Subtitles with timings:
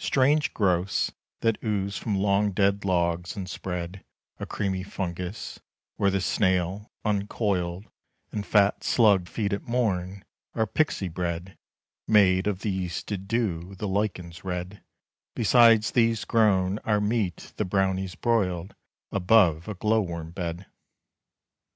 [0.00, 4.04] Strange growths, that ooze from long dead logs and spread
[4.40, 5.60] A creamy fungus,
[5.94, 7.86] where the snail, uncoiled,
[8.32, 10.24] And fat slug feed at morn,
[10.56, 11.56] are Pixy bread
[12.08, 14.82] Made of the yeasted dew; the lichens red,
[15.36, 18.74] Besides these grown, are meat the Brownies broiled
[19.12, 20.66] Above a glow worm bed.